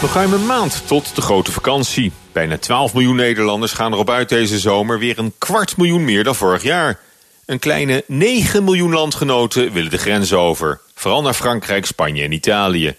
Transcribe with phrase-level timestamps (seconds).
[0.00, 2.12] Nog ruim een maand tot de grote vakantie.
[2.32, 4.98] Bijna 12 miljoen Nederlanders gaan erop uit deze zomer...
[4.98, 6.98] weer een kwart miljoen meer dan vorig jaar.
[7.46, 10.80] Een kleine 9 miljoen landgenoten willen de grens over.
[10.94, 12.94] Vooral naar Frankrijk, Spanje en Italië.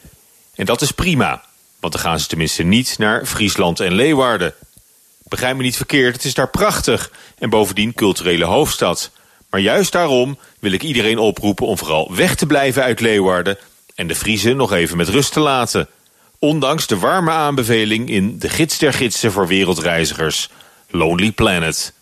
[0.56, 1.44] En dat is prima,
[1.80, 4.54] want dan gaan ze tenminste niet naar Friesland en Leeuwarden.
[5.24, 7.12] Begrijp me niet verkeerd, het is daar prachtig...
[7.38, 9.12] en bovendien culturele hoofdstad.
[9.50, 13.58] Maar juist daarom wil ik iedereen oproepen om vooral weg te blijven uit Leeuwarden...
[13.96, 15.88] en de Friesen nog even met rust te laten...
[16.44, 20.50] Ondanks de warme aanbeveling in de gids der gidsen voor wereldreizigers,
[20.90, 21.94] Lonely Planet.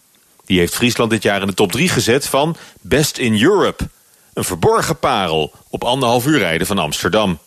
[0.45, 3.89] Die heeft Friesland dit jaar in de top 3 gezet van Best in Europe.
[4.33, 7.39] Een verborgen parel op anderhalf uur rijden van Amsterdam.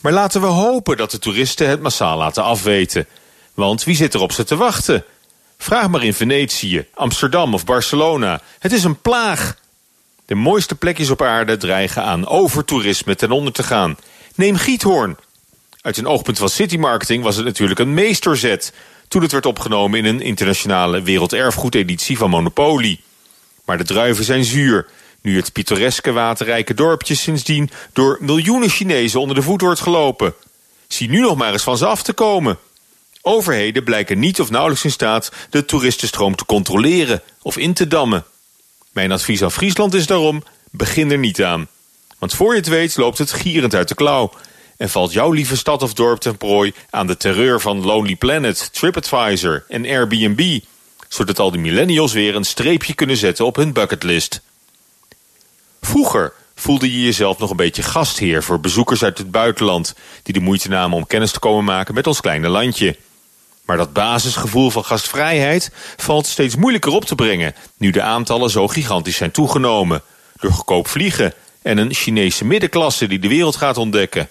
[0.00, 3.06] Maar laten we hopen dat de toeristen het massaal laten afweten.
[3.54, 5.04] Want wie zit er op ze te wachten?
[5.58, 8.40] Vraag maar in Venetië, Amsterdam of Barcelona.
[8.58, 9.56] Het is een plaag.
[10.26, 13.96] De mooiste plekjes op aarde dreigen aan overtoerisme ten onder te gaan.
[14.34, 15.16] Neem Giethoorn,
[15.82, 18.72] uit een oogpunt van citymarketing was het natuurlijk een meesterzet...
[19.08, 23.00] toen het werd opgenomen in een internationale werelderfgoededitie van Monopoly.
[23.64, 24.86] Maar de druiven zijn zuur,
[25.20, 27.70] nu het pittoreske waterrijke dorpje sindsdien...
[27.92, 30.34] door miljoenen Chinezen onder de voet wordt gelopen.
[30.88, 32.58] Zie nu nog maar eens van ze af te komen.
[33.22, 38.24] Overheden blijken niet of nauwelijks in staat de toeristenstroom te controleren of in te dammen.
[38.92, 41.68] Mijn advies aan Friesland is daarom, begin er niet aan.
[42.18, 44.32] Want voor je het weet loopt het gierend uit de klauw
[44.80, 48.68] en valt jouw lieve stad of dorp ten prooi aan de terreur van Lonely Planet,
[48.72, 50.60] TripAdvisor en Airbnb,
[51.08, 54.40] zodat al die millennials weer een streepje kunnen zetten op hun bucketlist.
[55.80, 60.40] Vroeger voelde je jezelf nog een beetje gastheer voor bezoekers uit het buitenland die de
[60.40, 62.96] moeite namen om kennis te komen maken met ons kleine landje.
[63.64, 68.68] Maar dat basisgevoel van gastvrijheid valt steeds moeilijker op te brengen nu de aantallen zo
[68.68, 70.02] gigantisch zijn toegenomen.
[70.36, 74.28] Door goedkoop vliegen en een Chinese middenklasse die de wereld gaat ontdekken.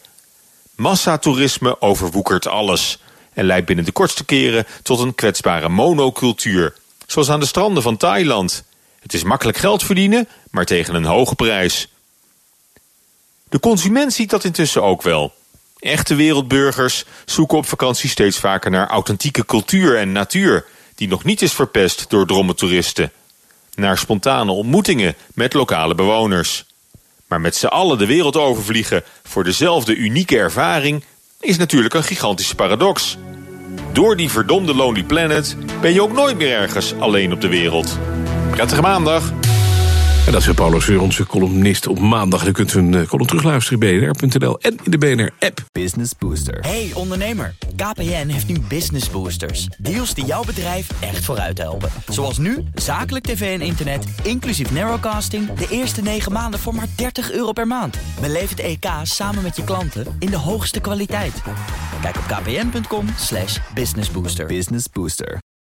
[0.79, 2.99] Massatoerisme overwoekert alles
[3.33, 6.73] en leidt binnen de kortste keren tot een kwetsbare monocultuur,
[7.07, 8.63] zoals aan de stranden van Thailand.
[8.99, 11.87] Het is makkelijk geld verdienen, maar tegen een hoge prijs.
[13.49, 15.33] De consument ziet dat intussen ook wel.
[15.79, 20.65] Echte wereldburgers zoeken op vakantie steeds vaker naar authentieke cultuur en natuur,
[20.95, 23.11] die nog niet is verpest door dromme toeristen.
[23.73, 26.65] Naar spontane ontmoetingen met lokale bewoners.
[27.29, 31.03] Maar met z'n allen de wereld overvliegen voor dezelfde unieke ervaring
[31.39, 33.17] is natuurlijk een gigantische paradox.
[33.93, 37.97] Door die verdomde Lonely Planet ben je ook nooit meer ergens alleen op de wereld.
[38.51, 39.38] Prettige maandag!
[40.29, 42.47] En dat is Paulo Seur, onze columnist op maandag.
[42.47, 45.65] U kunt een uh, column terugluisteren bnr.nl en in de BNR-app.
[45.71, 46.59] Business Booster.
[46.61, 49.67] Hey ondernemer, KPN heeft nu Business Boosters.
[49.77, 51.89] Deals die jouw bedrijf echt vooruit helpen.
[52.07, 55.53] Zoals nu, zakelijk tv en internet, inclusief narrowcasting...
[55.53, 57.97] de eerste 9 maanden voor maar 30 euro per maand.
[58.21, 61.41] Beleef het EK samen met je klanten in de hoogste kwaliteit.
[62.01, 63.05] Kijk op kpn.com
[63.73, 64.45] businessbooster.
[64.45, 65.39] Business Booster.